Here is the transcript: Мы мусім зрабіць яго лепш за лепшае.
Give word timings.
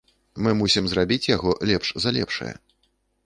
Мы 0.45 0.53
мусім 0.61 0.87
зрабіць 0.93 1.29
яго 1.35 1.51
лепш 1.71 1.93
за 2.05 2.09
лепшае. 2.17 2.53